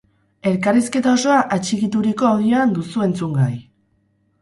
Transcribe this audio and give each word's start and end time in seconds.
Elkarrizketa 0.51 1.11
osoa 1.19 1.37
atxikituriko 1.59 2.31
audioan 2.33 2.77
duzu 2.81 3.09
entzungai! 3.11 3.55